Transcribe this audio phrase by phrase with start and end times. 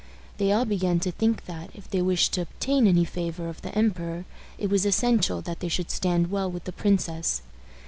[0.39, 3.69] They all began to think that, if they wished to obtain any favor of the
[3.77, 4.25] emperor,
[4.57, 7.43] it was essential that they should stand well with the princess.